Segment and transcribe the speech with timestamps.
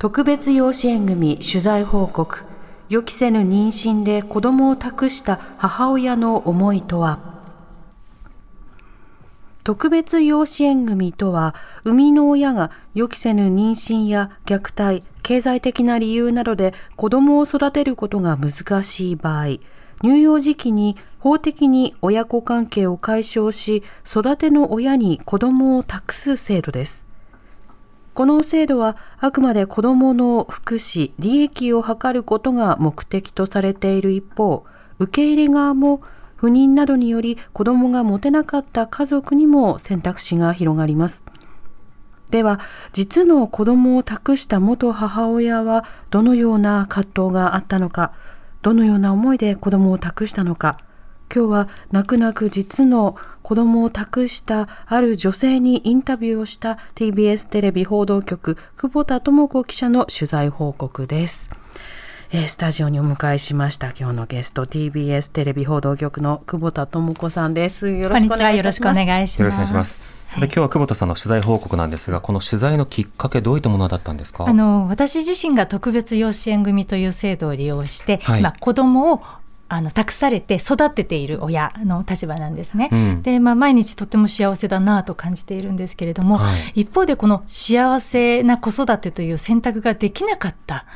[0.00, 2.44] 特別養子縁組取材報告
[2.88, 7.18] 予期せぬ妊娠で子供を託した母親の思いとは？
[9.62, 19.58] 特別養子縁組とは、生みの親が予期せぬ妊娠や虐待、経済的な理由などで子供を育てることが難しい場合、
[20.02, 27.09] 乳幼児期に法的に親子関係を解消し、育ての親に子供を託す制度です。
[28.14, 34.64] この制度はあくまで子供の福祉、利益を図ることが目的とされている一方、
[34.98, 36.02] 受け入れ側も
[36.36, 41.24] 不妊などにより子供が持てなかった家族にも選択肢が広がります。
[42.30, 42.60] では、
[42.92, 48.12] 実の子供を託した元母親はどのような葛藤があったのか、
[48.62, 50.78] どのような思いで子供を託したのか、
[51.32, 61.50] 今日は泣く泣く実の子供を託したある女性にインタビューをした TBS テレビ報道局久保田智子記者の取材報告です。
[62.32, 67.90] えースタジオにお迎えしました今日のゲスト TBS テレビ報道局の久保田智子さんです。
[67.90, 68.52] よろしくおこんにちは。
[68.52, 69.40] よろしくお願いします。
[69.40, 79.22] よろしくお願いしますさて今日は久保田さんの取材報告なんですがこの取材のきっかけどういったものだったんですかあの私自身が特別養子縁組という制度を利用して、はいまあ、子供を
[79.72, 82.88] あの託されて育てている親の立場なんですね。
[82.90, 83.22] うん。
[83.22, 86.82] で、まあ、毎日とっても幸せだなと感じているんですけれども、はい。
[86.82, 90.86] 一方でこの幸せな子育てという選択ができなかった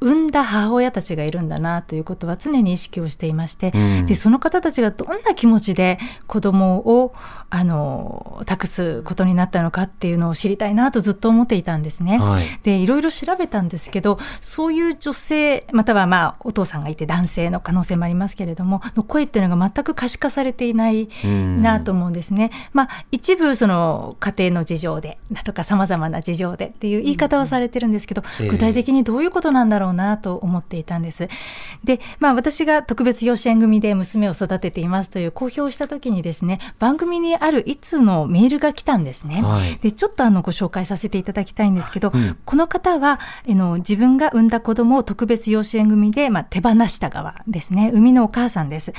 [0.00, 4.06] 産んだ母親たちがいるんだなということは常に意識をしていまして、うん。
[4.06, 7.14] でその方たちがどんな気持ちで子供を
[7.50, 12.18] あの託すことになったのかっていうのを知りたいなとずっと思っていたんですね。
[12.18, 22.50] はいでいろいろ調べたんですけどそういう女性またはまあお父さんがいて男性の可能性もありますけれどもの声っていうのが全く可視化されていないうんなと思うんですね。
[22.72, 31.28] まあ一部その家庭の事情でだとかさまざまな事情でっていう言い方はされてるんですけど、ええ具体的にどういうことなんだろうなと思っていたんです。
[31.84, 39.42] でまあ私が特別養子縁組で娘を育てていますという公表をした時にですね番組にある一通のメールが来たんですね。
[39.42, 48.92] はいでちょっとあのご紹介させていただきたいんですけど、うんこの方はあの自分が産んだ子供を特別養子縁組で、まあ、手放した側ですね産みのお母さんです。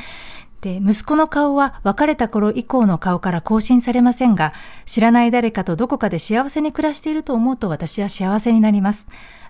[0.61, 4.53] で息子の顔は別れた頃以降の顔から更新されませんが
[4.85, 9.07] 知らない誰かとどこかで幸せに暮らしていると思うと私は幸せになります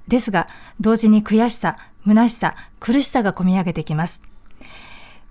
[0.07, 0.45] ですが
[0.79, 4.21] 同時に悔しさ虚しさ苦しさがこみ上げてきます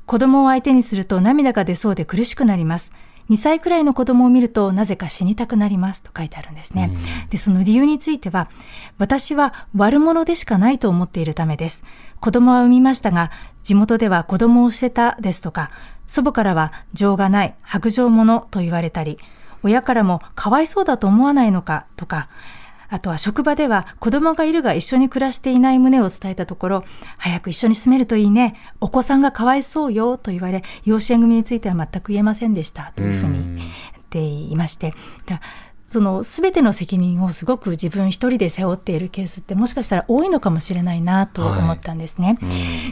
[0.09, 2.93] 子供を相手にすると涙が出そうで苦しくなります。
[3.31, 6.91] 2歳くらいの子供を見るとなぜか死にたくなりますと書いてあるんですね。
[7.31, 8.49] で、その理由については、
[8.99, 11.83] 私は悪者でしかないと思っているためです。
[12.21, 13.31] 子供は産みましたが、
[13.63, 15.71] 地元では子供を捨てたですとか、
[16.07, 19.19] 祖母からは情がない、白状者と言われたり、
[19.63, 22.29] 親からもかわいそうだと思わないのかとか、
[22.89, 26.85] あとは職場では子供がいるが一緒に暮らしていない旨を伝えたところ、
[27.19, 32.93] 早く一緒に住めるといいね、お子さんがかわいそうよと言われ、養子縁組については全く言えませんでした。
[32.97, 33.69] というふうに言っ
[34.09, 34.95] ていまして、
[35.27, 35.41] だ
[35.89, 42.39] その全ての責任をすごく自分一人で背負っているケースってもしかしたら多いのかもしれないなと思ったんですね。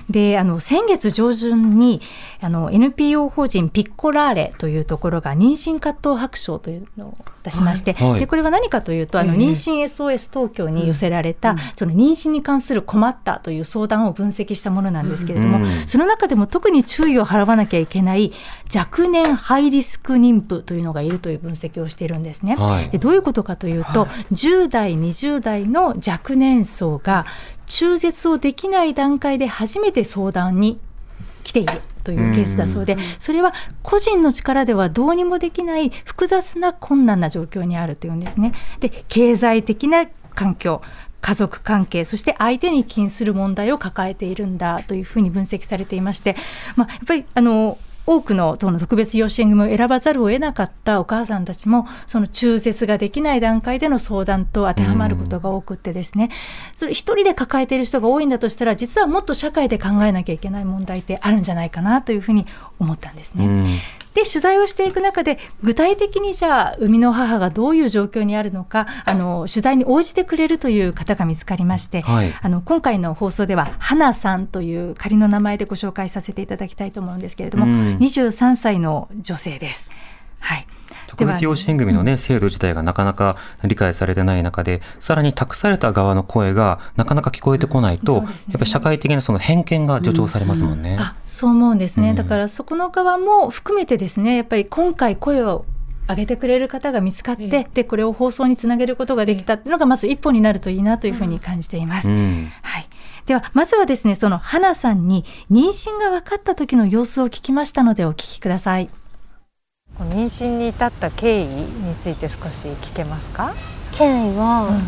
[0.09, 2.01] であの先月上旬に
[2.41, 8.11] あの NPO 法人ピッコラーレというところが妊娠葛藤白書というのを出しまして、はい。
[8.12, 8.21] はい。
[8.21, 15.65] でこれは何かというとあの妊娠 SOS 東京に寄せられた、その妊娠に関する困ったという相談を分析したものなんですけれども、うん。
[15.87, 18.33] その中でも特に注意を払わなきゃいけない
[18.75, 22.56] 若年ハイリスク妊婦というのがいるという分析をしているんですね。
[22.99, 27.27] どういうことかというと、10代20代の若年層が
[27.67, 30.79] 中絶をできない段階で初めて相談に
[31.43, 33.53] 来ているというケースだそうで、それは
[33.83, 38.53] 個人の力ではどうにもできない複雑な困難な状況にあるというんですね。
[38.81, 40.82] で経済的な環境
[41.21, 46.37] 家族関係そして相手に起因する問題を抱えているんだというふうに分析されていまして、
[46.77, 56.31] まあ、やっぱりあの多くの党の特別養子縁組を選ばざるを得なかったお母さんたちもその中絶ができない段階での相談と当てはまることが多くてですね
[56.75, 62.47] それ一人で抱えている人が多いんだとしたら実はもっと社会で考えなきゃいけない問題ってあるんじゃないかなというふうに
[62.79, 63.81] 思ったんですね。
[64.21, 79.91] うんで取材をしていく中で具体的にじゃあ生みの母がどういう状況にあるのかあの取材に応じてくれるという方が見つかりまして、はいあの今回の放送では花さんという仮の名前でご紹介させていただきたいと思うんですけれども、うん23歳の女性です。
[80.41, 80.67] はい。
[81.06, 88.29] 特別養子縁組のね、制度自体がなかなか理解されてない中で、さらに託された側の声がなかなか聞こえてこないと、ね。
[88.29, 90.97] やっぱり社会的なその偏見が助長されますもんね。
[90.99, 92.17] あそう思うんですね、うん。
[92.17, 95.64] だからそこの側も含めてですねやっぱり今回声を
[96.08, 97.67] 上げてくれる方が見つかって、ええ。
[97.75, 102.11] でこれを放送につなげることができたっていうのがまず一歩になるといいなというふうに感じています。
[102.11, 102.49] うん。
[102.62, 102.88] はい、
[103.26, 108.88] ではまずはですねその花さんに妊娠が分かった時の様子を聞きましたのでお聞きください。
[109.98, 113.54] 妊娠に至った経緯について少し聞けますか、
[113.93, 114.78] 経緯は、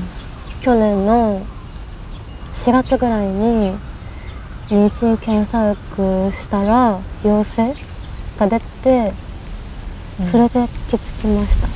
[0.60, 1.46] 去年の
[2.54, 3.72] 4月ぐらいに
[4.68, 7.74] 妊娠検査薬したら陽性
[8.38, 9.12] が出て、
[10.30, 11.68] それで気づきました。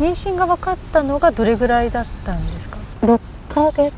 [0.00, 3.92] 妊娠が分かったのがどれぐらいだったんですか、6ヶ月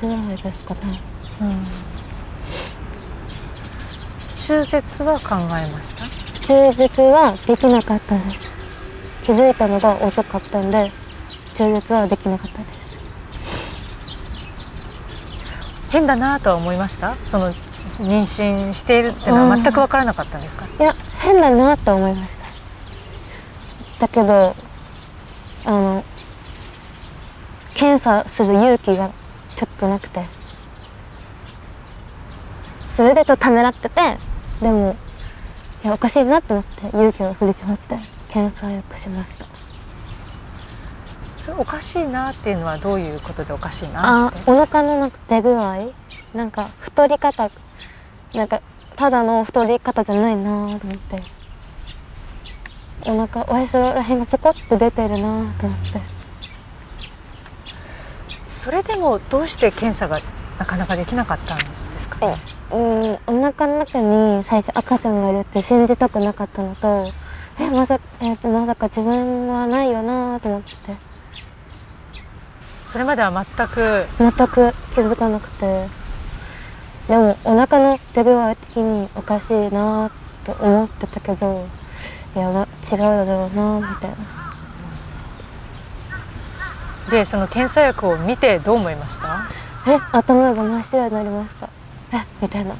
[0.00, 1.00] ぐらいですかね
[4.44, 6.04] 中絶は考えました？
[6.46, 8.50] 中絶はできなかったです。
[9.22, 10.90] 気づいたのが遅かったんで
[11.54, 12.96] 中絶はできなかったです。
[15.90, 17.16] 変だなとは思いました？
[17.28, 17.52] その
[17.86, 22.34] 妊娠しているっていうのは全く分からなかったんですか、いや変だなと思いまし
[23.98, 24.06] た。
[24.06, 24.56] だけど
[25.64, 26.04] あの
[27.74, 29.12] 検査する勇気が
[29.54, 30.26] ちょっとなくて。
[32.88, 34.18] それでちょっとためらってて
[34.62, 34.96] でも
[35.84, 37.98] いやおかしいなと思って勇気を振り絞って
[38.28, 39.46] 検査よくしました。
[41.42, 44.38] それおかしいなっていうのはどういうことでおかしいなって？
[44.48, 45.90] あお腹のなんか出具合？
[46.32, 47.50] なんか太り方
[48.34, 48.62] なんか
[48.94, 51.20] ただの太り方じゃないなと思って。
[53.04, 56.00] お腹おへそらへんがポコって出てるなと思って。
[58.46, 60.20] それでもどうして検査が
[60.56, 61.64] なかなかできなかったんで
[61.98, 62.40] すかね？
[62.72, 67.10] うんお腹の中に最初赤ちゃんがいるって信じたくなかったのと
[67.60, 70.68] えまさ,、えーまさか自分はないよなと思って。
[72.86, 74.06] それまでは全く？
[74.18, 75.86] 全く気づかなくて。
[77.08, 80.10] でもお腹の出具合的におかしいな
[80.44, 81.66] と思ってたけど
[82.36, 84.16] いやま違うだろうなみたいな。
[87.10, 89.46] でその検査薬を見てどう思いました？
[89.86, 91.68] え頭が真っ白になりました
[92.12, 92.76] えみたいな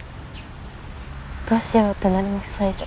[1.49, 2.85] どうしようってなりました最初。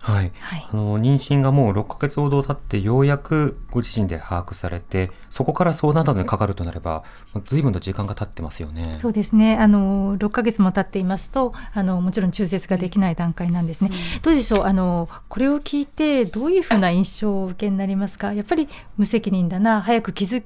[0.00, 0.30] はい。
[0.38, 0.68] はい。
[0.70, 7.04] あの、妊娠がもう6ヶ月ほど経って、ようやくご自身で把握されて、そこから相談などにかかるとなれば、
[7.46, 8.96] 随分と時間が経ってますよね。
[8.98, 9.56] そうですね。
[9.56, 13.90] あの6ヶ月も経っていますとあのもちろん中絶ができない段階なんですね、
[14.20, 14.64] どうでしょう？
[14.64, 18.34] あのこれを聞いてどういうふうな印象をお受けになりますか？
[18.34, 18.68] やっぱり
[18.98, 20.42] 無責任だな早く気づ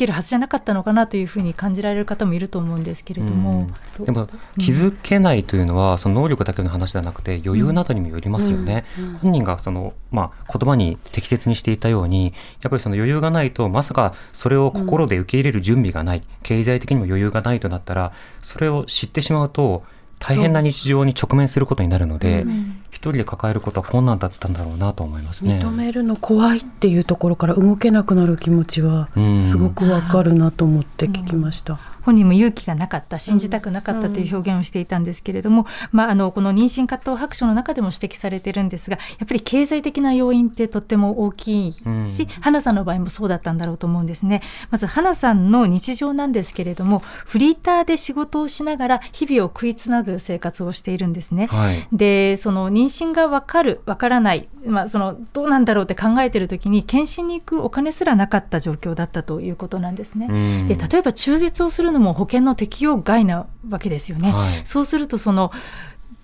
[0.00, 4.06] けるはずじゃなかったのかなというふうに感じられる方もいると思うんですけれども、どう？
[4.06, 4.26] でも
[4.58, 8.84] 気づけないというのはその能力だけの話ではなくて余裕などにもよりますよね。
[9.22, 12.32] 本人がその、まあ、言葉に適切にしていたように
[12.62, 19.84] やっぱりその余裕がないとまさかそれを心で受け入れる準備がない、経済的にも余裕がないとなったらそれを知ってしまうと
[20.20, 22.46] 大変な日常に直面することになるので、
[22.90, 25.58] 一人で抱えることは困難だったんだろうなと思いますね。
[25.64, 31.78] 認めるの怖いっていうところから動けなくなる気持ちはうんすごくわかるなと思って聞きました。
[32.02, 51.46] 本人も勇気がなかった信じたくなかったという表現をしていたんですけれども、まあ、あのこの妊娠葛藤白書の中でも指摘されてるんですがやっぱり経済的な要因ってとっても大きいし、うん花さんの場合もそうだったんだろうと思うんですねまず花さんの日常なんですけれどもフリーターで仕事をしながら日々を食いつなぐ生活をしているんですね。
[51.46, 60.26] はいでその妊娠が分かる分からない、まあ、そのどうなんだろうって考えてる時に検診に行くお金すらなかった状況だったということなんですね。
[60.30, 60.32] う
[60.64, 64.32] んで例えば中絶をするのも保険の適用外なわけですよね。
[64.32, 65.52] はいそうするとその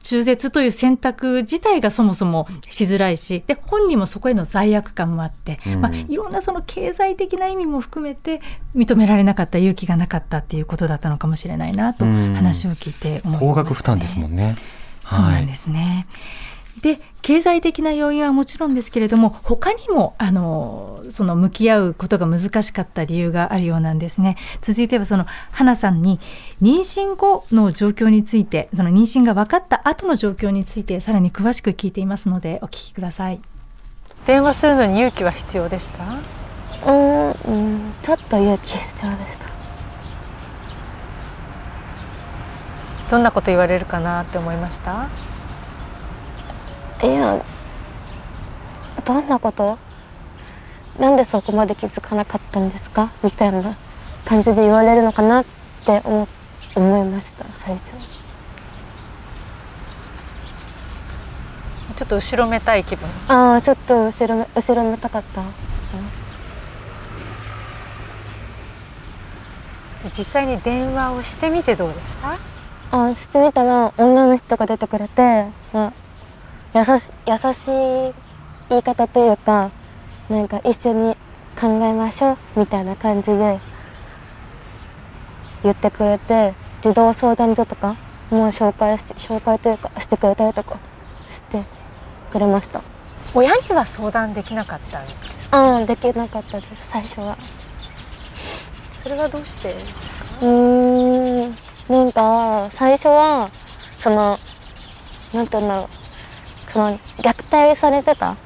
[0.06, 8.40] 中絶という選択自体がそもそもしづらいしで本人もそこへの罪悪感もあって、うんまあ、いろんなその経済的な意味も含めて
[8.76, 14.54] 認められなかった勇気がなかったっていうことだったのかもしれないなとうん話を聞いて思いましたね高額負担ですもんね。
[15.11, 16.06] そうなんですね。
[16.83, 24.37] で経済的な要因はもちろんですけれども他にもあのその向き合うことが難しかった理由があるようなんですね。
[24.61, 26.21] 続いてはその花さんに
[26.61, 33.40] 妊娠後の状況についてその妊娠が分かった後の状況についてさらに詳しく聞いていますのでお聞きください。
[34.26, 36.04] 電話するのに勇気は必要でした？
[36.92, 36.92] う
[37.52, 39.47] んちょっと勇気必要でした。
[43.11, 45.09] どんなこと言われるかなって思いました？
[47.02, 47.44] いや
[49.04, 49.78] どんなこと？
[50.98, 53.12] なんでそこまで気づかなかったんですか？
[53.22, 53.76] みたいな
[54.24, 55.44] 感じで言われるのかなっ
[55.84, 56.26] て思
[56.74, 57.92] 思いました最初。
[61.94, 63.08] ちょっと後ろめたい気分？
[63.28, 65.42] ああちょっと後ろめ後ろめたかった。
[65.42, 65.48] で
[70.16, 72.38] 実際に電話をしてみてどうでした？
[72.90, 75.92] あしてみたら女の人が出てくれて、まあ、
[76.75, 76.90] 優し
[77.26, 78.14] 優しい
[78.68, 79.70] 言い方というか
[80.28, 81.16] なんか一緒に
[81.58, 83.61] 考えましょうみたいな感じで
[85.62, 87.96] 言ってくれて児童相談所とか
[88.30, 90.78] もう紹介して紹介というかしてくれたりとか
[91.26, 91.64] して
[92.30, 92.82] くれました。
[93.35, 95.58] 親には相談できなかったんですか？
[95.58, 97.37] ああできなかったです最初は。
[98.96, 99.75] それはどうして？
[100.42, 101.54] うーん
[101.88, 103.49] なんか最初は
[103.99, 104.38] その
[105.32, 105.88] なんて言うんだろう
[106.76, 108.37] その虐待されてた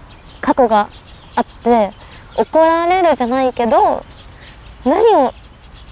[0.40, 0.88] 過去が
[1.34, 1.90] あって
[2.36, 4.04] 怒られるじゃないけど
[4.84, 5.34] 何を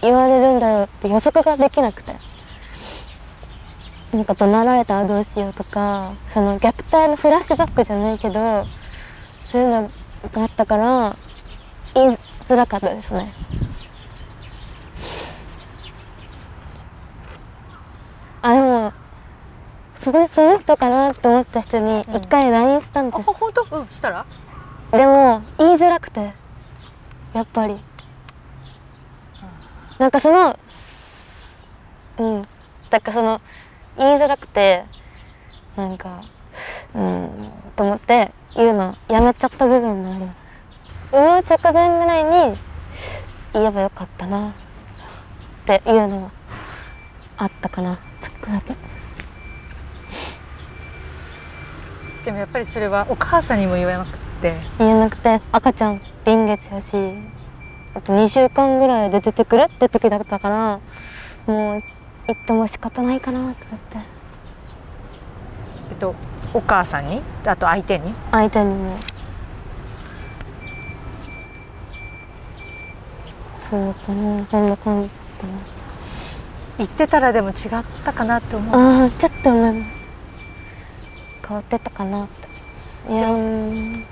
[0.02, 2.14] 言われるんだろうって予測ができなくて
[4.12, 6.66] なんか怒鳴られたらどうしようとかその虐
[6.96, 8.64] 待のフラッシュバックじゃないけど
[9.50, 9.90] そういうの
[10.32, 11.16] があったから
[11.96, 13.34] 言いづらかったですね。
[18.42, 18.92] あでも
[19.98, 24.26] そのその人かなと思った人に一回 LINE したんですあ、本当うんしたら
[24.92, 26.32] でも言いづらくて
[27.34, 27.76] やっぱり
[29.98, 30.58] なんかその
[32.18, 32.42] うん
[32.90, 33.40] だからその
[33.96, 34.84] 言いづらくて
[35.76, 36.22] なんか
[36.94, 40.48] うんと思って言うのやめちゃった部分もあります
[41.12, 42.58] 産む直前ぐらいに
[43.52, 44.52] 言えばよかったなっ
[45.66, 46.30] ていうのは
[47.36, 48.97] あったかなちょっとだけ
[52.28, 54.54] でもやっぱりそれはお母さんにも言えなくて。
[54.78, 56.94] 言えなくて赤ちゃん臨月やし
[57.94, 59.62] あと2週間ぐらいで出てくる？
[59.62, 60.80] って時だったから
[61.46, 61.82] もう
[62.26, 63.64] 言っても仕方ないかなと思って。
[65.88, 66.14] えっと
[66.52, 67.22] お母さんに？
[67.46, 68.12] あと相手に？
[68.30, 68.98] 相手にも。
[73.70, 74.46] そうかな。
[74.48, 75.52] そんな感じですかね。
[76.76, 77.54] 言ってたらでも違っ
[78.04, 78.76] たかなって思う。
[78.76, 79.97] ああちょっと思います
[81.48, 83.12] 変わってたかなって。
[83.12, 83.30] いや。
[83.30, 84.04] ー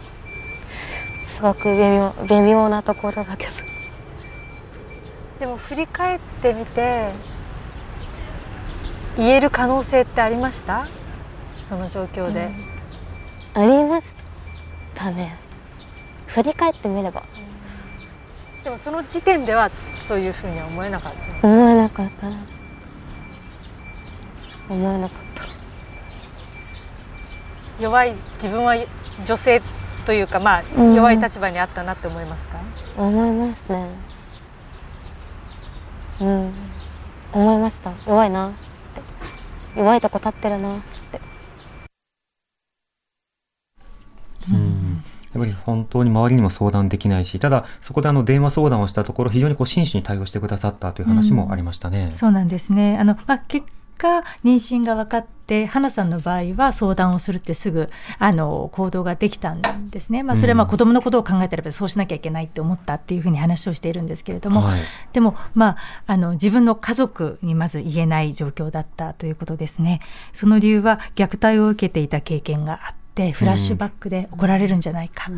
[1.27, 3.53] すごく微妙微妙なところだけど。
[5.39, 7.13] でも振り返ってみて
[9.19, 10.89] 言える可能性ってありました？
[11.69, 12.49] その状況で、
[13.53, 14.15] ありまし
[14.95, 15.37] たね。
[16.27, 17.25] 振り返ってみれば。
[18.65, 21.13] でもその時点ではそういうふうには思えなかっ
[21.43, 21.47] た。
[21.47, 22.37] 思えなかったな。
[24.71, 25.36] 思えなかった
[27.81, 28.75] 弱い自分は
[29.25, 29.63] 女性
[30.05, 30.95] というかまあうん。
[30.95, 32.61] 弱い立場にあったなって思いますか、
[32.97, 33.87] 思いますね。
[36.21, 36.53] うん。
[37.33, 37.93] 思いました。
[38.07, 38.49] 弱いな。
[38.49, 38.53] っ
[39.75, 40.81] て弱いとこ立ってるなっ
[41.13, 41.21] て。
[44.51, 45.03] うん。
[45.35, 52.09] やっぱり本当に周りにも相談できないし、ただそこであの電話相談をしたところ、非常にこう真摯に対応してくださったという話もありましたね。
[52.13, 52.97] そうなんですね。
[52.99, 53.67] あの、まあ、結
[53.99, 60.23] 果、妊娠が分かって、花さんの場合は相談をするってすぐ、あの、行動ができたんですね。
[60.23, 64.81] まあ、それはまあうん子供のことを考えたらそうしなきゃいけないって思ったっていうふうに話をしているんですけれども、はい
[65.13, 65.77] でも、まあ、
[66.07, 70.01] あの、自分の家族にまず言えない状況だったということですね。
[70.33, 75.31] その理由は虐待を受けていた経験があって、フラッシュバックで怒られるんじゃないか、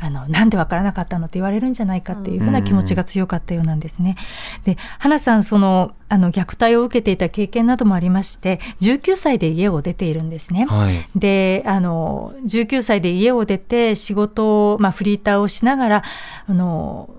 [0.00, 4.16] あの、なんでわからなかったのって言われるんじゃないかっていうふうな気持ちが強かったようなんですね。
[4.64, 10.66] で、花さん、その、あの、虐待を受けていた経験などもありまして、19歳で家を出ているんですね。
[10.66, 11.04] はい。
[11.16, 16.02] で、あの、19歳で家を出て仕事を、まあ、フリーターをしながら、
[16.46, 17.10] あの、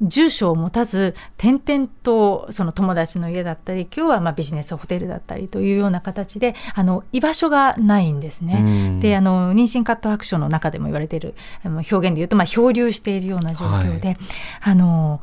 [0.00, 8.62] 住所を持たず、転々とその友達の家だったり、今日はまあビジネスホテルだったりというような形で、あの、居場所がないんですね。
[8.64, 14.16] うんで、あの、妊娠カット白書の中でも言われている表現で言うと、まあ、漂流しているような状況で、
[14.60, 15.20] あの、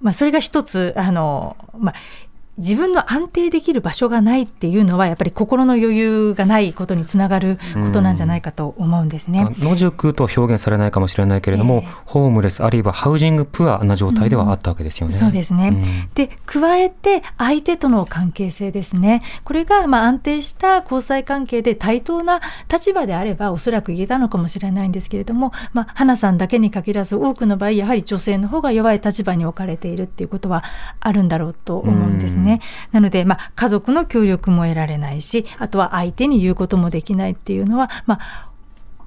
[0.00, 1.94] まあ、それが一つ、あの、まあ、
[2.58, 9.54] 自分の安定できる場所がないっていうのは、やっぱり心の余裕がないことにつながることなんじゃないかと思うんですね。
[9.58, 15.12] 野宿と表現されないかもしれないけれども、ええホームレスあるいはハウジングプアな状態ではあったわけですよね。
[15.12, 15.68] そうですね。
[15.68, 15.84] うん
[16.14, 19.22] で、加えて相手との関係性ですね。
[19.42, 22.40] これがまあ安定した交際関係で対等な
[22.72, 30.62] 立場であればおそらく言えたのかもしれないんですけれども、まあ、花さんだけに限らず多くの場合、やはり女性の方が弱い立場に置かれているっていうことは
[31.00, 32.43] あるんだろうと思うんですね。
[32.44, 32.60] ね。
[32.92, 38.48] なので、まあ、家族の協力も得られないし、あとは相手に言うこともできないっていうのは、まあ、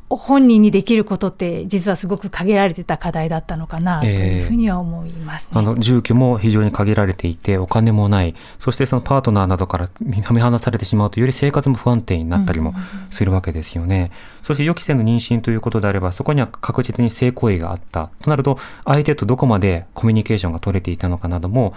[0.10, 5.60] 本人にできることって実はすごく限られてた課題だったのかなというふうには思います、ね。
[5.60, 8.34] あの住居も非常に限られていてお金もない。
[8.58, 12.74] そしてそのパートナーなどから見放されてしまうとより生活も不安定になったりも
[13.10, 14.12] するわけですよね、
[14.44, 18.10] そして予期せぬ妊娠ということであればそこには確実に性行為があった。
[18.22, 21.74] となると相手とどこまでコミュニケーションが取れていたのかなども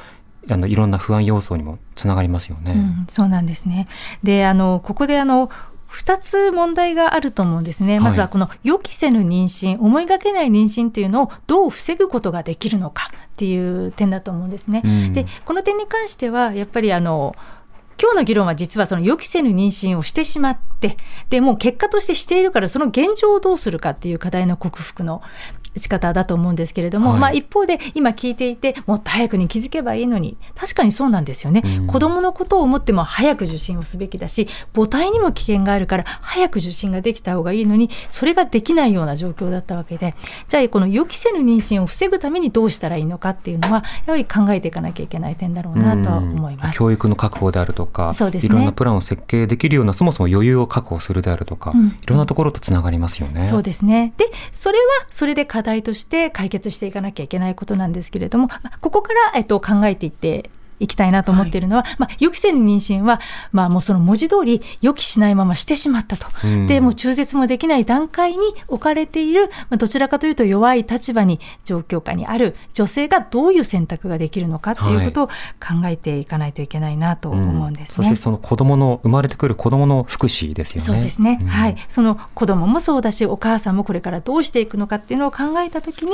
[0.48, 2.72] あのいろんな不安要素にもつながりますよね。
[2.72, 3.88] うん、そうなんですね
[4.22, 5.50] であのここであの
[5.90, 7.98] 2つ問題があると思うんですね。
[7.98, 14.82] まずはこの予期せぬ妊娠、思いがけない妊娠っていうのをどう防ぐことができるのかっていう点だと思うんですね。
[14.84, 17.34] うんで、この点に関してはやっぱりあの
[18.00, 20.96] 今日の議論は実はその予期せぬ妊娠をしてしまって、
[21.28, 25.22] でもう結果としてしているからその現状をどうするかっていう課題の克服の
[25.76, 27.20] 仕方だと思うんですけれども、はい。
[27.20, 31.86] まあ一方で今聞いていてもっと早くに気づけばいいのに確かにそうなんですよね、うん。
[31.86, 40.14] 子供のことを思っても早く受診をすべきだし母体にも危険があるから早く受診ができた方がいいのにそれができないような状況だったわけで。
[40.48, 46.76] じゃあこの予期せぬ妊娠を防ぐためにどうしたらいいのかっていうのはやはり考えていかなきゃいけない点だろうなとは思います。
[46.76, 48.48] 教育の確保であるとか、そうですね。
[48.48, 51.88] いろんなプランを設計できるようなそもそも余裕を確保するであるとか、うん。
[51.88, 53.46] いろんなところとつながりますよね。
[53.48, 54.12] そうですね。
[54.16, 58.48] で、それはそれで課題として解決していかなきゃいけないことなんですけれども、
[58.80, 63.20] ここから、えっと、考えていっていきたいなと思っているのは、まあ、予期せぬ妊娠は、
[63.52, 66.26] まあ、もうその文字通り予期しないまましてしまったと。
[66.44, 66.66] うん。
[66.66, 77.94] で、もう中絶もできない段階に置かれている、まあ、どちらかというと弱い立場に、状況下にある女性がどういう選択ができるのかっていうことを考えていかないといけないなと思うんですね。
[77.94, 80.86] そしてその子供の生まれてくる子供の福祉ですよね。
[80.86, 81.46] そうですね、うん。
[81.46, 86.12] はい、その子供もそうだしお母さんもこれからどうしていくのかっていうのを考えた時に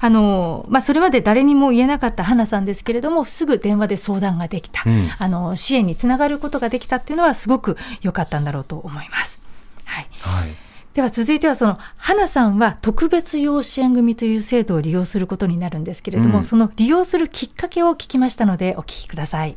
[0.00, 9.40] あの、まあ、それまで誰にも言えなかった花さんですけれどもすぐ電話で相談ができた、うんあの支援につながることができたっていうのはすごく良かったんだろうと思います。
[9.84, 10.54] はいはい。
[10.94, 19.56] では続いてはその花さんは特別養子縁組という制度を利用することになるんですけれども、うんその利用するきっかけを聞きましたのでお聞きください。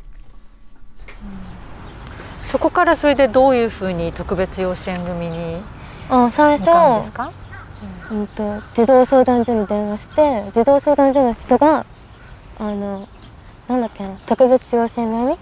[2.43, 5.57] そこからそれでどういうふうに特別養子縁組に
[6.10, 7.31] あ最初向かうんですか？
[8.10, 11.86] うんと児童相談所に電話して児童相談所の人が
[12.57, 13.07] あの
[13.67, 15.38] なんだっけな特別養子縁組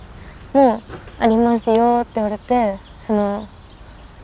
[0.53, 0.81] も
[1.19, 3.47] ありますよって言われてその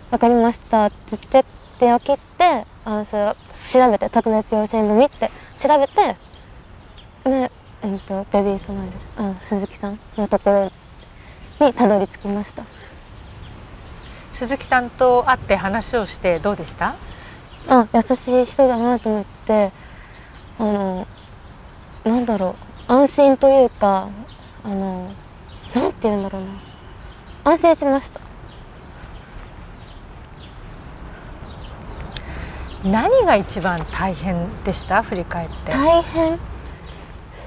[0.10, 1.46] 分かりましたって言って
[1.80, 3.36] 電話切ってあのそれ
[3.84, 5.30] 調べて特別養子縁組って。
[5.62, 6.16] 調べて
[7.24, 7.52] で、
[7.84, 10.50] えっとベビースマイルあの鈴木さんのとこ
[11.60, 12.64] ろにたどり着きました。
[14.32, 16.96] 鈴木さんと会って話をしてどうでした？
[17.68, 19.72] あ優しい人だなと思って
[20.58, 21.08] あの
[22.06, 24.10] なんだろう安心というか
[24.66, 25.10] あの
[25.74, 26.50] なんて言うんだろうな。
[27.46, 28.20] 安心しました。
[32.84, 35.04] 何が一番大変でした？
[35.04, 35.72] 振り返って。
[35.72, 36.38] 大変？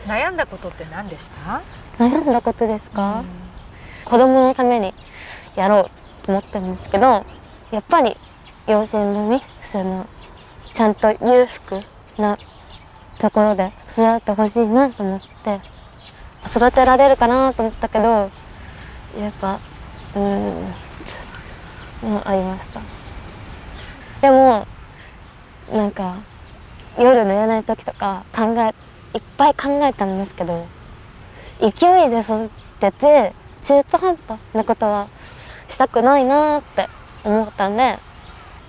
[0.07, 1.61] 悩んだことって何でした？
[1.99, 3.23] 悩んだことですか、
[4.07, 4.95] 子供のために
[5.57, 5.91] やろ
[6.23, 7.27] うと思ったんですけど
[7.71, 8.17] やっぱり
[8.67, 10.07] 養子縁組その
[10.73, 11.83] ちゃんと裕福
[12.17, 12.39] な
[13.18, 15.61] ところで育ってほしいなと思って
[16.46, 18.31] 育てられるかなと思ったけどや
[19.31, 19.61] っぱ
[20.16, 22.81] うんうんありました。
[24.20, 24.66] でも
[25.72, 26.16] なんか
[26.98, 28.74] 夜寝れない時とか考え
[29.16, 30.66] いっぱい考えたんですけど
[31.61, 32.50] 勢いで育
[32.81, 33.33] てて
[33.66, 35.09] 中途半端なことは
[35.68, 36.88] したくないなって
[37.24, 37.98] 思ったんで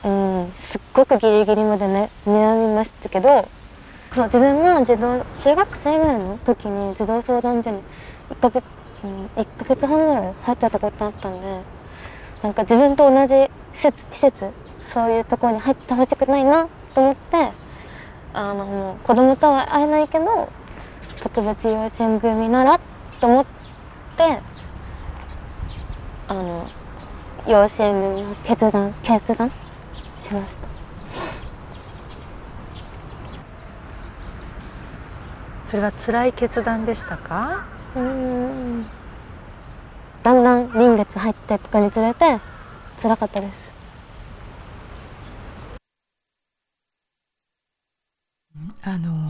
[0.03, 3.47] うんすっごくギリギリまでね悩みましたけど
[4.15, 7.81] そう自分が児童中学生ぐらいの時に児童相談所に
[8.29, 8.63] 1ヶ月、
[9.03, 11.61] 1ヶ月半ぐらい入ってたことあったんで
[12.41, 14.45] なんか自分と同じ施設施設
[14.79, 17.51] そういうところに入ってほしくないなと思って
[18.33, 20.49] あのもう子供とは会えないけど
[21.21, 22.79] 特別養子縁組なら
[23.19, 23.45] と思っ
[24.15, 24.39] て
[26.29, 26.69] あの
[27.45, 29.51] 養子縁組を決断決断
[30.17, 30.74] しました。
[35.65, 37.65] それは辛い決断でしたか？
[37.95, 38.85] うーん。
[40.23, 42.39] だんだん臨月入っていくにつれて
[43.01, 43.71] 辛かったです。
[48.83, 49.29] あの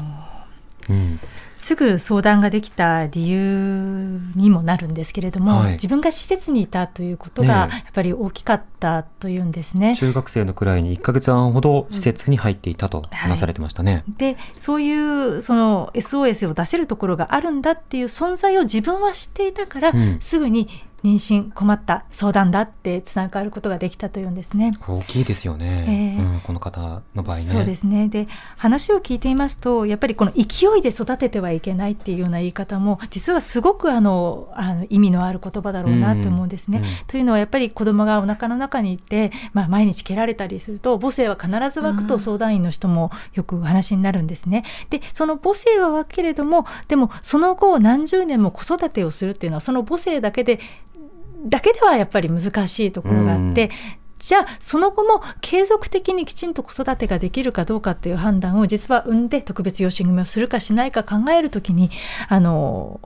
[0.90, 1.20] うん
[1.58, 9.96] すぐ相談ができた理由にもなるんですけれども、はい自分が施設にいたということねがえやっぱり大きかったというんですね。
[9.96, 14.04] 中学生のくらいに1ヶ月半ほど施設に入っていたと話されてましたね。
[14.18, 20.68] でそういうその SOS を出せるところがあるんだっていう存在を自分は知っていたから、うんすぐに
[21.06, 24.74] 妊娠困った相談だってつながることができたというんですね。
[24.88, 27.44] 大きいですよね、ええうん、この方の場合ね。
[27.44, 36.80] そうですねで話を聞いていますとやっぱりこの勢いで育ててはいけないっていうような言い方も実はすごくあのあの意味のある言葉だろうなって思うんですね。
[36.80, 44.64] うんうんというのはやっぱり子供がお腹の中にいて、まあ、毎日蹴られたりすると母性は必ず湧くと相談員の人もよくお話になるんですね。
[44.90, 50.60] でその母性は湧くけれどもでもその後何十年も子育てをするっていうのはその母性だけで
[51.46, 53.70] だけではやっぱり難しいところがあって、
[54.18, 61.92] じゃあその後も継続的にきちんと子育てができるかどうかっていう判断を実は産んで特別養子組をするかしないか考えるときに
[62.30, 63.00] あの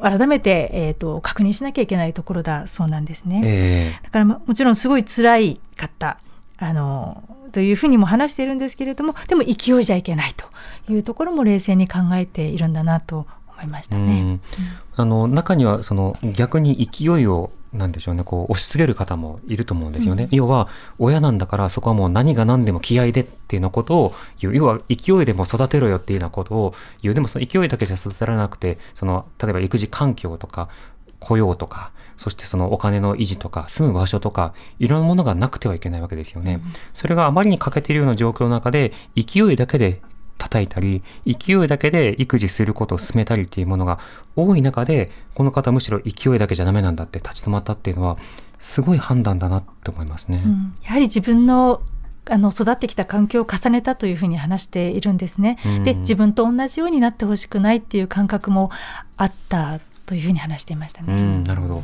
[0.00, 3.42] 改めて、えー、と確認しなきゃいけないところだそうなんですね。
[3.44, 6.18] えだからまもちろんすごい辛いかった
[6.58, 10.46] あのというふうにも話しているんですけれどもでも勢いじゃいけないと
[10.92, 14.12] いうところも冷静に考えているんだなと思いましたね。
[14.12, 14.40] うん
[14.96, 18.24] あの中にはその逆に勢いをなんでしょうね。
[18.24, 24.56] こう押し付ける方もいると思うんですよね、要は親なんだからそこはもう何が何でも気合でっていうようなことを言う。
[24.56, 27.14] 要は勢いでも育てろよっていうようなことを言う。
[27.14, 30.68] でもその勢いだけじゃ育てられなくてその例えば育児環境とか
[31.20, 36.60] 雇用とかそしてそのお金の維持とか住む場所とかいろんなものがなくてはいけないわけですよね、
[36.92, 40.00] それがあまりに欠けているような状況の中で勢いだけで
[40.38, 43.98] 叩いたり勢いだけで育児することを進めたりっていうものが
[44.36, 48.18] 多い中でこの方むしろ勢いだけじゃダメなんだって立ち止まったっていうのは
[48.58, 50.42] すごい判断だなって思いますね。
[50.44, 51.82] うんやはり自分の
[52.30, 55.58] あの育ってきた環境を重ねたというふうに話しているんですね。
[55.66, 58.70] うんで自分と同じようになってほしくないっていう感覚も
[59.18, 61.14] あったというふうに話していましたね。
[61.14, 61.82] うん、なるほど。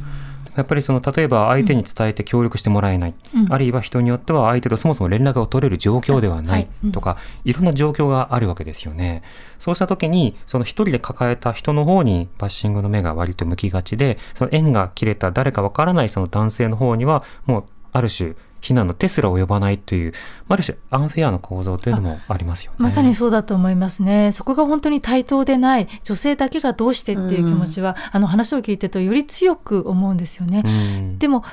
[0.57, 3.53] やっぱりその例えば相手に伝えて協力してもらえない、うん。
[3.53, 6.69] あるいは人によっては相手とそもそも連絡を取れる状況ではなはい。
[6.93, 9.23] とか、いろんな状況があるわけですよね。
[9.59, 20.13] そうした時にその一人で抱えた人の方にバッシングの目が割と向きがちでその縁が切れた誰かわからないその男性の方にはもうある種非難の手すら及ばないという
[20.49, 22.77] ある種アンフェアな構造というのもありますよね。
[22.79, 24.33] まさにそうだと思いますね。
[24.33, 30.63] そこが本当に対等でない女性だけがどうしてっていう気持ちは、あの話を聞いてるとより強く思うんですよね。
[30.65, 31.45] うんでも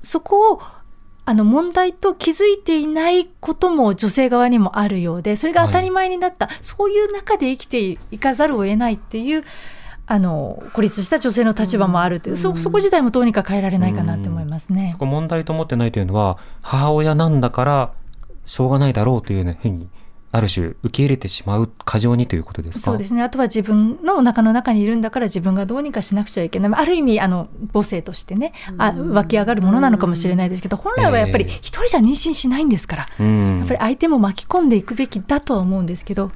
[0.00, 0.62] そこを
[1.26, 9.42] あの問題と気づいていないことも女性側にもあるようでそれが当たり前になった、そういう中で生きていかざるを得ないっていう
[10.06, 14.90] あの孤立した女性の立場もあるっていう、そそこ自体もどうにか変えられないかなって思いますね。
[14.92, 14.98] そ。
[14.98, 17.92] こ問題と思ってないというのは母親なんだから
[18.44, 19.88] しょうがないだろうというふうに
[20.30, 22.80] ある種受け入れてしまう過剰にということですか？
[22.80, 23.22] そうですね。
[23.22, 26.72] あとは自分のお腹の中にいるんだから自分がどうにかしなくちゃいけない。
[26.74, 31.50] ある意味あの母性としてねあ湧き上がるものなのかもしれないですけど本来はやっぱりええ。
[31.62, 33.58] 一人じゃ妊娠しないんですから、うん。
[33.60, 36.32] やっぱり相手も巻き込んでいくべきだとは思うんですけど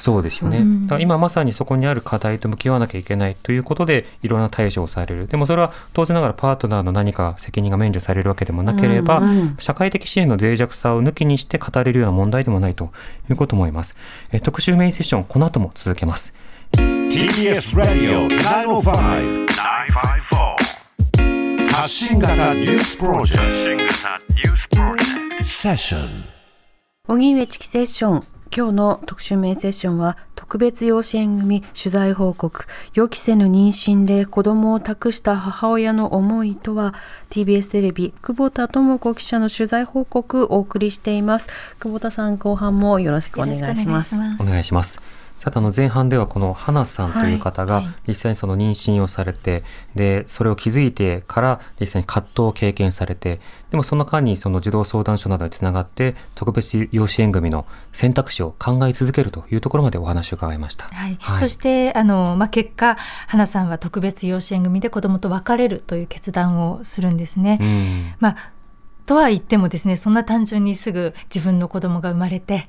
[0.00, 0.86] そうですよね、うん。
[0.86, 5.28] だから今まさにそこにある課題と向き合わなきゃいけないということでいろんな対処をされる。
[5.28, 9.22] でもそれは当然ながらパートナーの何か責任が免除されるわけでもなければ、
[9.58, 12.90] 社会的支援の脆弱さを抜きにして語れるような問題でもないと
[13.28, 13.94] いうことも思います。
[14.32, 16.32] えー特集メインセッションこの後も続けます。
[16.72, 19.46] TBS ラディオ905-954
[21.72, 23.88] 発信型ニュースプロジェク
[25.38, 25.44] ト。
[25.44, 26.08] セッション
[27.08, 36.94] 荻上チキセッション今日の特集メインセッションは特別養子縁組取材報告予期せぬ妊娠で子供を託した母親の思いとは
[37.30, 45.19] TBS テレビ久保田智子記者の取材報告をお送りしています久保田さん後半もよろしくお願いしますお願いします。
[45.40, 60.84] さてあの前半ではこの花さんという方が実際にその妊娠をされて、でそれを気づいてから実際に葛藤を経験されてでもその間にその児童相談所などにつながって特別養子縁組の選択肢を考え続けるというところまでお話を伺いました。
[60.84, 67.58] はいはいそしてあの、まあ、結果花さんは特別養子縁組で子供と別れるという決断をするんですね。
[67.62, 68.36] うんまあ、
[69.10, 72.68] とは言ってもですねそんな単純にすぐ自分の子供が生まれて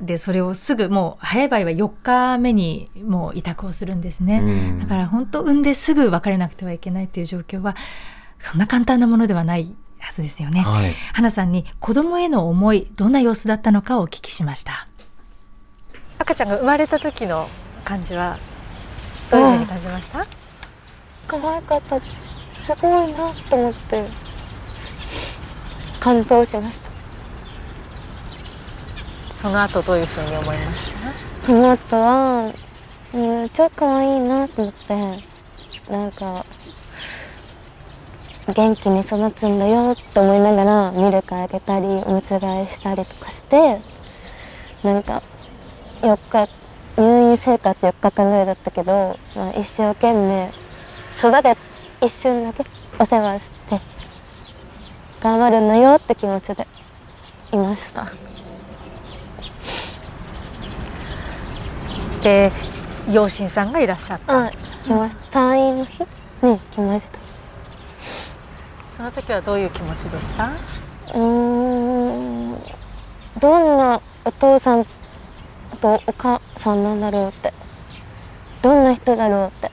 [0.00, 4.38] でそれをすぐもう早い場合は4日目にもう委託をするんですね。
[4.38, 4.42] う
[4.76, 7.74] んだから本当産んですぐ別れなくてはいけないっていう状況は
[8.38, 9.64] そんな簡単なものではない
[9.98, 10.60] はずですよね。
[10.60, 14.86] はい花さんに子供への思いどんな様子だったのかをお聞きしました。
[16.20, 17.48] 赤ちゃんが生まれた時の
[17.84, 18.38] 感じは
[19.30, 20.26] どういうふうに感じました？
[21.26, 22.00] 可愛かった
[22.52, 24.04] すごいなと思って
[26.00, 26.88] 感動しました
[29.40, 30.90] その後どういうふうに思いまし
[31.40, 31.46] た？
[31.46, 32.52] その後は
[33.14, 34.96] うん、超可愛いなと思って
[35.90, 36.44] なんか
[38.54, 43.80] 元気に育つんだよって思いながらミルクあげたりおむつ替えしたりとかして
[44.82, 45.22] なんか
[46.02, 46.50] 4日
[46.96, 50.50] 入院生活4日間ぐらいだったけど、まあ、一生懸命
[51.18, 51.56] 育て
[52.04, 52.64] 一瞬だけ
[52.98, 53.80] お世話して
[55.20, 56.66] 頑張るんだよって気持ちで
[57.52, 58.12] いました。
[62.20, 62.52] で
[63.10, 64.46] 養親さんがいらっしゃった。
[64.46, 64.50] あ
[64.84, 65.38] 来ました。
[65.38, 66.06] 退院の日？
[66.42, 67.18] に来ました。
[68.96, 70.48] その時はどういう気持ちでした？
[70.48, 72.58] うーん。
[73.40, 74.86] どんなお父さん
[75.80, 77.52] とお母さんなんだろうって。
[78.62, 79.70] どんな人だろうって。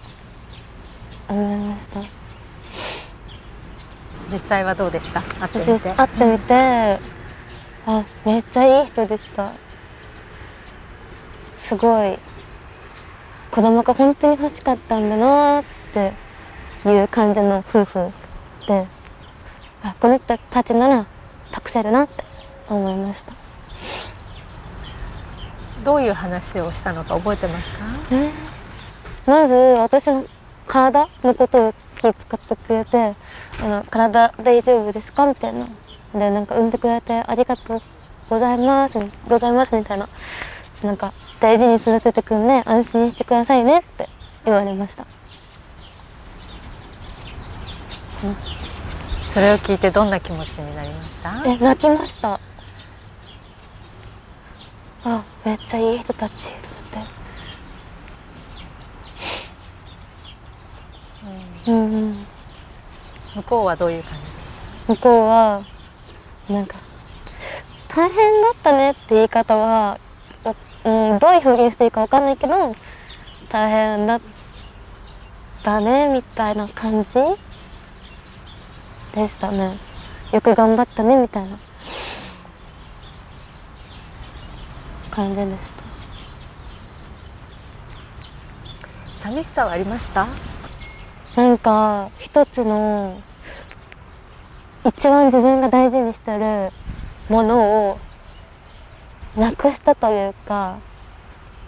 [1.28, 2.02] 思いました。
[4.30, 5.22] 実際はどうでした？
[5.22, 7.16] 会ってみ実て会ってみて。
[7.88, 9.52] あめっちゃいい人でした。
[11.54, 12.18] すごい
[13.56, 15.64] 子供が本当に欲しかったんだなっ
[15.94, 16.12] て
[16.86, 18.12] いう感じの夫婦
[18.68, 18.86] で
[19.82, 21.06] あこの人たちなら
[21.52, 22.26] 託せるなって
[22.68, 23.32] 思いました。
[25.86, 27.86] どういう話をしたのか覚えてますか？
[28.12, 28.32] えー
[29.26, 30.26] まず私の
[30.68, 33.16] 体のことを気遣ってくれて
[33.64, 35.68] 「あの体大丈夫ですか?」みたいな。
[36.14, 37.82] でなんか産んでくれて「ありがとう
[38.30, 40.10] ございます」ございますみたいな。
[40.84, 44.10] なんか大事に育ててくんで安心してくださいねって
[44.46, 45.06] 言われました。
[49.32, 51.44] それを聞いてどんな気持ちになりました？
[51.46, 52.40] え泣きました。
[55.04, 57.06] あめっちゃいい人たちと思っ
[61.66, 61.70] て。
[61.70, 61.76] うん。
[61.76, 62.26] うん
[63.36, 64.34] 向こうはどういう感じでし
[64.88, 65.62] 向こうは
[66.50, 66.78] なんか
[67.90, 70.05] 「大変だったね」って言い方は、お
[70.86, 72.54] うん、どういう表現していいかわかんないけど
[73.50, 74.22] 「大変だっ
[75.64, 77.10] たね」みたいな感じ
[79.14, 79.78] でしたね。
[80.32, 81.58] よく頑張ったねみたいな。
[85.10, 85.84] 感じでしたた。
[89.16, 90.28] 寂しさはありました？
[91.36, 93.22] なんか一つの
[94.86, 96.72] 一番自分が大事にしてる
[97.30, 97.98] ものを
[99.36, 100.78] なくしたというか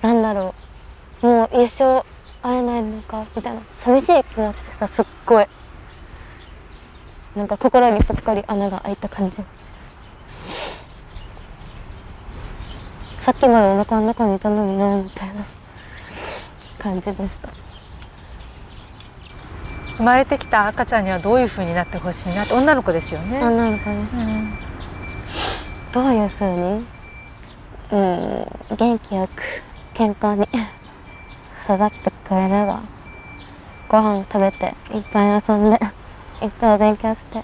[0.01, 0.53] なんだろ
[1.21, 1.25] う。
[1.25, 2.03] もう一生
[2.43, 3.61] 会えないのかみたいな。
[3.79, 5.47] 寂しい気持ちでしたすっごい。
[7.35, 9.37] なんか心にぽっかり穴が開いた感じ。
[13.19, 15.45] さっきまでお腹の中にいたのになみたいな
[16.79, 17.49] 感じでした。
[19.97, 22.53] 生まれてきた赤ちゃんにはどういう風になってほしいなって。
[22.53, 24.57] 女の子ですよね、女の子にうん。
[25.91, 26.49] どういうふう
[26.79, 26.96] に？
[27.91, 28.45] うん。
[28.75, 29.41] 元気よく
[29.93, 30.43] 健康に
[31.63, 32.81] 育ってくれれば
[33.89, 35.79] ご飯食べていっぱい遊んで
[36.41, 37.43] いっぱいお勉強して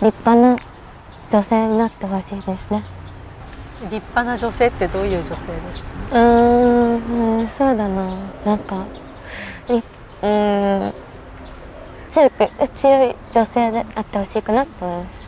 [0.00, 0.56] 立派な
[1.30, 2.84] 女性になってほしいですね。
[3.82, 5.52] 立派な女性ってどういう女性ですか？
[6.12, 8.14] うーんうんそうだな。
[8.46, 8.86] なんか
[9.68, 9.82] い
[10.22, 10.94] うん
[12.12, 15.26] 強く強い女性であってほしいかなと思います。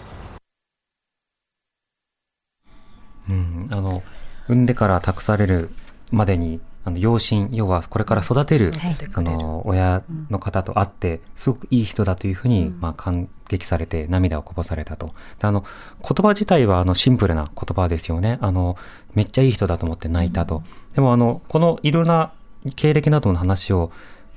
[3.29, 4.03] うん、あの
[4.49, 5.71] 産んでから託される
[6.11, 8.97] までにあの養親要はこれから育てる、はい。
[9.11, 15.15] その親の方と会ってすごくいい人だというふうに、まあ、感激されて涙をこぼされたと。
[15.39, 15.65] であの
[16.03, 18.39] 言葉自体はあのシンプルな言葉ですよね。
[18.43, 18.77] あの
[19.15, 20.63] めっちゃいい人だと思って泣いたと、
[20.95, 22.33] でもあのこのいろんな
[22.77, 23.91] 経歴などの話を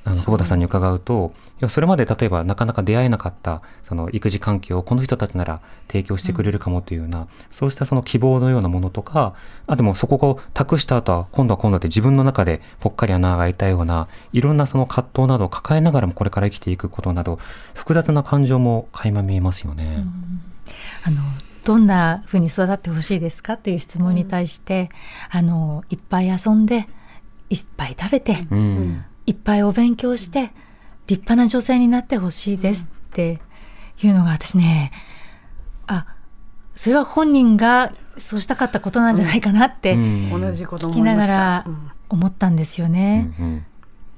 [0.07, 1.33] あの久保田さんに伺うと
[1.67, 9.33] それまで例えばなかなか出会えなかったその育児環境をこの人たちなら提供してくれるかもというような、そうしたその希望のようなものとか
[9.65, 17.37] あともそこを託した後は今度は今度で自分の中でぽっかり穴が開いたようないろんなその葛藤などを抱えながらもこれから生きていくことなど
[17.73, 20.05] 複雑な感情も垣間見えますよね。
[21.03, 21.17] あの
[21.65, 24.89] どんな風に育ってほしいですかっていう質問に対して、
[25.29, 26.87] あのいっぱい遊んで
[27.49, 30.51] いっぱい食べて、うんいっぱいお勉強して
[31.05, 33.39] 立派な女性になってほしいですって
[34.01, 34.91] いうのが私ね
[35.85, 36.07] あ
[36.73, 40.39] それは本人がそうしたかったことなんじゃないかなってうん。
[40.39, 41.91] 同じこと聞きながらうん。
[42.09, 43.33] 思ったんですよね。
[43.39, 43.65] うん。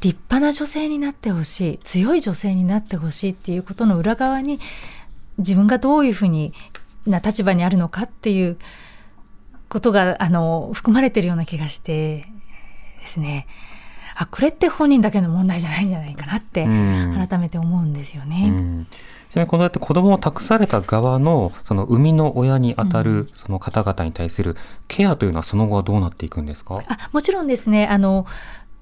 [0.01, 4.59] 立派な女性になってほしい強い女性になってほしいっていうことの裏側に
[5.39, 6.53] 自分がどういうふうに
[7.05, 8.57] な立場にあるのかっていう
[9.67, 12.27] ことがあの含まれてるような気がして
[13.01, 13.47] ですね
[14.21, 17.27] あこれって本人だけの問題じゃないんじゃないかなってうん。
[17.27, 18.47] 改めて思うんですよね。
[18.49, 18.87] うん。
[19.29, 24.57] ちなみにこのやって子供を託された側のその生みの親にあたるその方々に対する
[24.89, 27.87] ケアというのはその後はどうなっていくんですか、あもちろんですね。
[27.87, 28.25] あの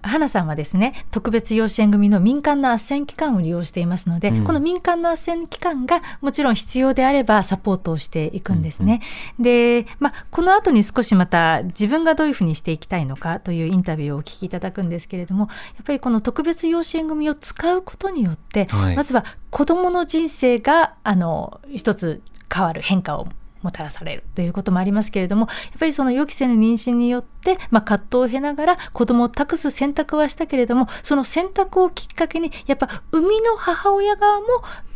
[0.02, 4.44] 花さんはですね特別養子縁組の民間の斡旋機関を利用していますので、うん。
[4.44, 9.02] この民間の斡旋機関がもちろん必要であればサポートをしていくんですね。
[9.40, 18.96] で、まあ、この後に少しまた自分がどういうふうにしていきたいのかというインタビューをお聞きいただくんですけれどもやっぱりこの特別養子縁組を使うことによって、はい。
[18.96, 22.22] まずは子どもの人生があの一つ
[22.54, 23.28] 変わる変化を
[23.68, 34.46] もたらされるということもありますけれどもやっぱりその予期せぬ妊娠によって、まあ、葛藤を経ながら子供を託す選択はしたけれどもその選択をきっかけにやっぱ生みの母親側も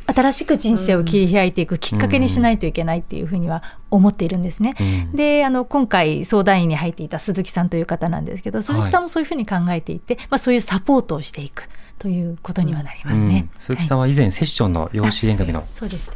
[0.07, 4.73] 新しく人生を切り開いていくきっかけにしないといけないっていうふうには思っているんですね。
[4.79, 11.67] うんであの今回相談員に入っていた鈴木さんという方なんですけど鈴木さんもそういうふうに考えていて、まあ、そういうサポートをしていく
[12.01, 13.47] ということにはなりますね。
[13.53, 15.63] うん鈴木さんは以前セッションの養子縁組の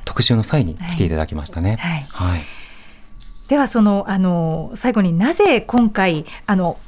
[0.04, 1.76] 特集の際に来ていただきましたね。
[1.76, 2.42] はいはい。
[3.50, 6.80] ではそのあの最後になぜ今回あの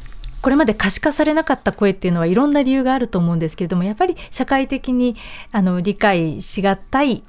[0.41, 5.15] これまで可視化されなかった声っていうのはいろんな理由があると思うんですけれどもやっぱり社会的に
[5.51, 7.21] あの理解しがたい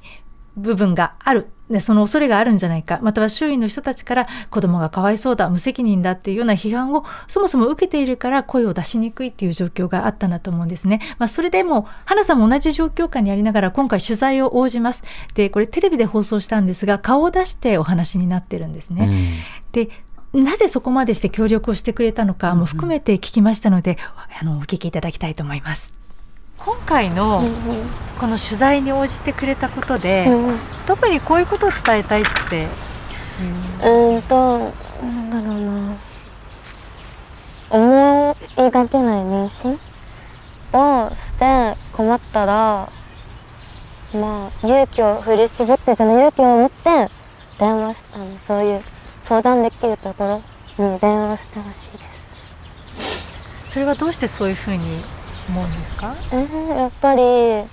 [0.59, 11.01] 部分があるでその恐れがあるんじゃないかまたは周囲の人たちから子供がかわいそうだ無責任だっていうような批判をそもそも受けているから声を出しにくいっていう状況があったんだと思うんですね。
[11.19, 15.05] まあ、それでも花さんも同じ状況下にありながら今回取材を応じます。
[15.35, 19.07] でこれテレビで放送したんですが顔を出してお話になってるんですね。
[19.11, 19.91] うんで
[20.33, 23.97] なぜそこまでして協力をしてくれたのかも含めて聞きましたので、
[24.41, 25.95] あのお聞きいただきたいと思います。
[26.59, 30.59] 今回のうんこの取材に応じてくれたことで、うんうん。
[30.87, 32.67] 特にこういうことを伝えたいって、
[33.81, 35.97] うーんとなんだろうな。
[37.71, 39.79] 思いがけない妊娠
[40.73, 42.91] をして困ったら
[44.13, 47.09] まあ勇気を振り絞ってその勇気を持って
[47.61, 48.39] 電話しあの。
[48.41, 48.83] そういう
[49.23, 50.43] 相談できるとこ
[50.79, 51.99] ろに電話してほしいで
[53.65, 53.73] す。
[53.73, 55.05] それはどうしてそういうふうに
[55.49, 56.15] 思うんですか？
[56.33, 57.69] えー、やっぱり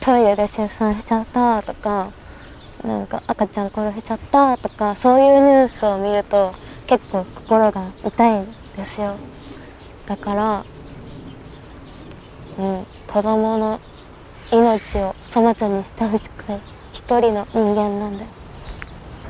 [0.00, 2.10] トイレで出産しちゃったとか
[2.84, 6.54] なんか赤ちゃん殺しちゃったとかそういうニュースを見ると
[6.86, 8.46] 結構心が痛いん
[8.76, 9.16] ですよ。
[10.06, 10.64] だから、
[12.58, 13.80] うん、子供の
[14.50, 16.60] 命を粗末にしてほしくない。
[16.92, 18.26] 一人の人間なんで。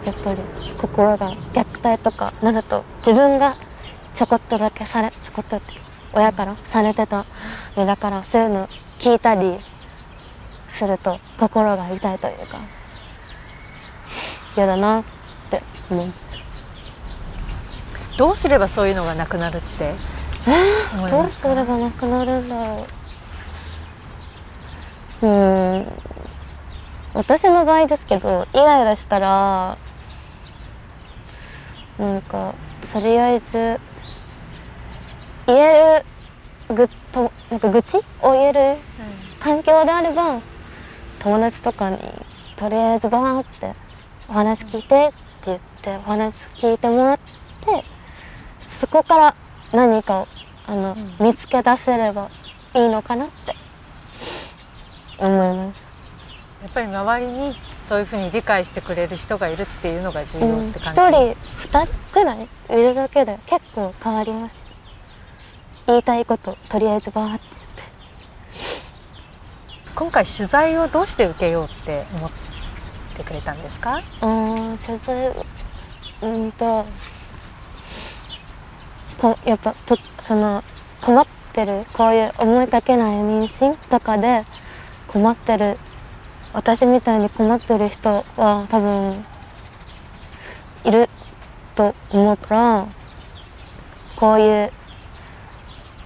[0.05, 0.41] やっぱり
[0.79, 3.57] 心が虐待とかなると自分が
[4.15, 5.75] ちょこっとだけされちょこっとって
[6.13, 7.25] 親からされてた
[7.75, 9.59] でだからそういうの聞いたり
[10.69, 12.61] すると心が痛いというか
[14.57, 15.05] 嫌だなっ
[15.51, 16.13] て思う。
[18.19, 19.95] どうすればそういうのがなくなるって
[20.95, 22.87] 思いどうすればなくなるんだろ
[25.23, 25.27] う。
[25.27, 25.93] うん。
[27.15, 29.79] 私の場合ですけどイライラしたら
[31.99, 32.55] なんか
[32.93, 33.81] とりあえず
[35.47, 36.05] 言え
[36.69, 37.99] るぐとなんか愚痴？
[38.23, 38.77] を言える
[39.41, 40.41] 環境であれば
[41.19, 41.99] 友達とかに
[42.57, 43.75] とりあえずバーって
[44.29, 47.85] お話聞いてって言ってお話聞いてもらって
[48.81, 49.35] そこから
[49.73, 50.29] 何かを
[50.67, 52.31] あの、見つけ出せれば
[52.75, 53.55] いいのかなって
[55.19, 55.81] 思います。
[56.63, 64.59] やっぱり周りにそういうふうに理解してくれる人がいるっていうのが重要うん一って感じ、人二人ぐらいいるだけで結構変わりますよ
[65.87, 67.45] 言いたいこととりあえずバーって
[69.95, 72.31] 今回取材をどうして受けようって思っ
[73.17, 74.03] てくれたんですか？
[74.23, 74.27] う
[74.75, 75.33] ん取材
[76.23, 76.87] うんと
[79.19, 80.65] こやっぱとその
[81.01, 84.45] 困ってるこういう思いがけない妊娠とかで
[85.09, 85.79] 困ってる
[86.55, 89.25] 私みたいに困ってる人は多分
[90.85, 91.09] いる
[91.75, 92.87] と思うから
[94.17, 94.73] こういう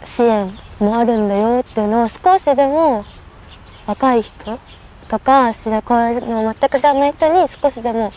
[0.04, 3.04] 支援もあるんだよっていうのを少しでも
[3.86, 4.58] 若い人
[5.08, 8.10] とか知らこういうの全く知らない人に少しでも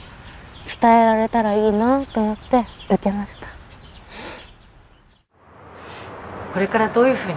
[0.82, 3.48] 伝えられたらいいなと思って受けました。
[6.54, 7.36] これからどういうふうに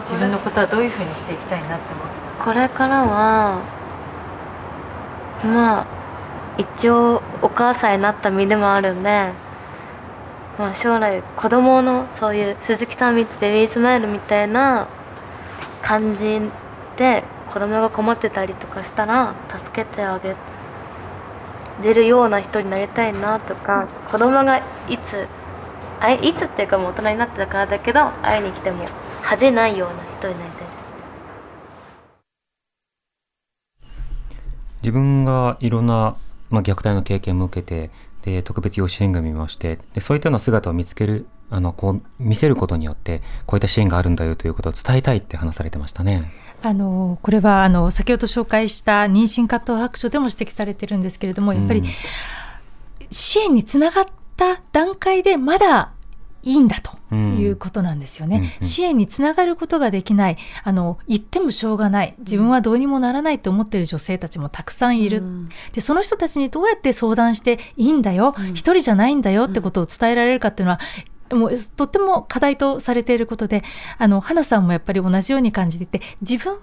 [0.00, 3.60] 自分のことはどういうふうにしていきたいなって思ってこれからは
[5.44, 5.86] まあ
[6.58, 9.32] 一応お母さんになった身でもあるんで、
[10.58, 14.88] まあ、将来子供のそういう鈴木さんみベビースマイルみたいな
[15.82, 16.40] 感じ
[16.96, 20.34] で子供が困ってたりとかしたら助けてあげ
[21.82, 24.58] れるような人になりたいなとか子供が
[24.88, 25.26] いつ
[26.00, 28.86] あいいつっていうかもう大人になってたからだけど会いに来ても
[29.22, 30.76] 恥じないような人になりたいです。
[34.82, 36.16] 自分がいろんな、
[36.48, 37.90] まあ、虐待の経験も受けて
[38.32, 46.30] で特別養子縁組みをしてでそういったような姿を見つけるあのこう見せることによってこういった支援があるんだよということを伝えたいって話されてましたね。
[46.62, 51.86] あのこれはあの先ほど紹介した妊娠葛藤白書でも指摘されてるんですけれどもやっぱりうん
[53.10, 54.04] 支援につながっ
[54.36, 55.92] た段階でまだ
[56.46, 58.36] いいんだということなんですよね。
[58.36, 58.42] うん。
[58.44, 58.50] うん。
[58.60, 65.22] 支援につながることができない、あの言ってもしょうがない、自分はどうにもならないと思っている女性たちもたくさんいる。
[65.74, 70.80] でその人たちにどうやって相談していいんだよ、一人じゃないんだよってことを伝えられるかっていうのは、
[71.32, 73.64] もうとっても課題とされていることで、
[73.98, 76.60] あの花さんもやっぱり同じように感じていて、自分は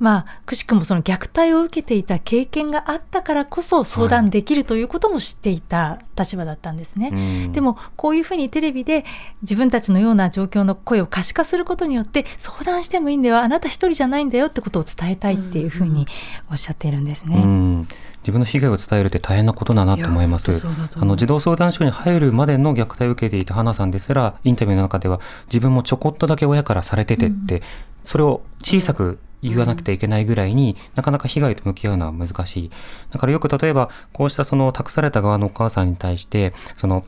[0.00, 7.10] まあ、くしくもその虐待を受けていた経験があったからこそ相談できるということも知っていた立場だったんですね。
[7.12, 9.04] うんでもこういうふうにテレビで
[9.42, 16.06] 自分たちのような状況の声を可視化することによって相談してもいいんだよあなた一人じゃないんだよってことを伝えたいっていうふうに
[16.50, 17.36] おっしゃっているんですね。
[17.36, 17.88] うん
[18.22, 20.62] 自分の被害を伝えるって大変なことだなと思います。
[20.94, 27.62] あの児童相談所に入るまでの虐待を受けていた花さんですら、インタビューの中では自分もちょこっとだけ親からされててって、
[28.02, 32.70] それを小さく言わなくてはいけないぐらいに、なかなか被害と向き合うのは難しい。
[33.10, 37.04] だからよく例えば、こうしたその託された側のお母さんに対して、その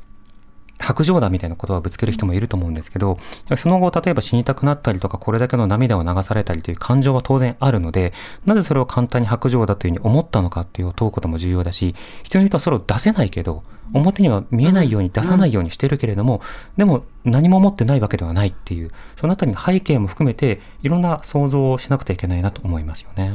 [0.82, 3.18] 白状だみたいな言葉をぶつける人もいると思うんですけど、
[3.56, 8.12] その後、例えば死にたくなったりとか、これだけの涙を流されたりという感情は当然あるので、
[8.44, 13.62] なぜそれを簡単に白状だというふうに思ったのかっていうを問うことも重要だし、人によってはそれを出せないけど、
[13.92, 16.40] 表には見えないように出さないようにしてるけれども、
[16.76, 23.32] でも何も持ってないわけではないっていう、そのあたりの背景も含めて、いろんな想像をしなくてはいけないなと思いますよね。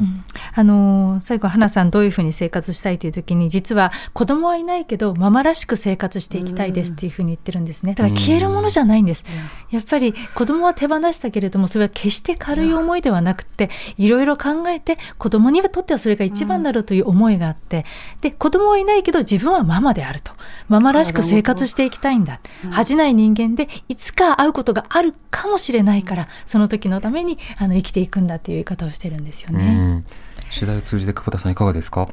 [0.54, 7.94] あの最後花さんどういうふうに生活したいという時に実は子供はいないけどママらしく生活していきたいですっていうふうに言ってるんですね。
[7.94, 9.24] だから消えるものじゃないんです。
[9.72, 17.86] やっぱり子供は手放したけれどもそれは決して軽い思いではなくていろいろ考えて子供にとってはそれが一番だろうという思いがあって
[18.22, 20.34] で子供はいないけど自分はママであると
[20.68, 22.40] ママらしく生活していきたいんだ
[22.72, 29.66] 恥じない人間でいつか会うことがあるかもしれないからその時のためにあの生きていくんだっていう言い方をしてるんですよね。
[29.66, 30.06] うん
[30.50, 32.08] 取材を通じて久保田さんいかがですか？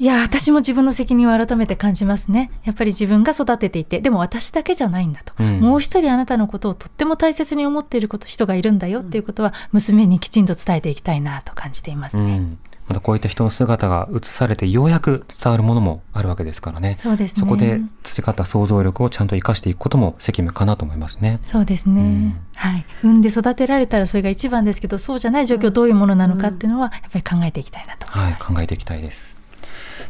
[0.00, 2.50] いや、私も自分の責任を改めて感じますね。
[2.64, 5.32] やっぱり自分が育てていて、でも私だけじゃないんだと。
[5.38, 12.38] うんもう一人あなたのことをとっても大切に思っていること人がいるんだよっていうことは、娘にきちんと伝えていきたいなと感じていますね。
[12.38, 12.58] うん、
[12.88, 16.94] またこういった人の姿が映されてようやく伝わるものもあるわけですからね。
[16.96, 17.48] そうですね。
[17.48, 21.38] こで培った想像力をちゃんと生かしていくことも責務かなと思いますね。
[21.42, 22.86] そうですね、うんはい。
[23.02, 28.38] 産んで育てられたらそれが一番ですけど、そうじゃない状況どういうものなのかっていうのは、やっぱり考えていきたいなと思いはい。
[28.38, 29.36] 考えていきたいです。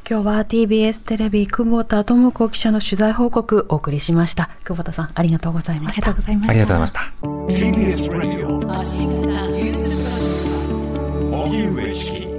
[0.08, 6.52] 今日は TBS テレビ久保田智子記者の取材報告お送りしました久保田さんありがとうございありましたがとうございました。
[6.52, 7.02] ありがとうござい
[7.50, 7.66] ました。
[7.66, 8.46] TBS Radio
[11.32, 12.35] 荻上チキ